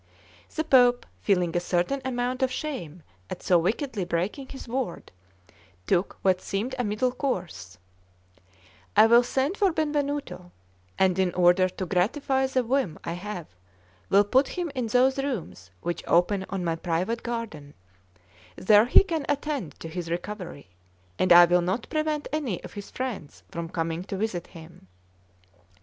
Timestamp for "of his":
22.63-22.89